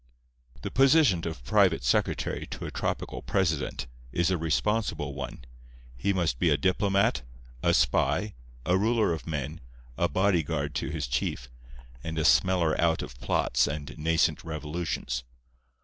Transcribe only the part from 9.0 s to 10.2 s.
of men, a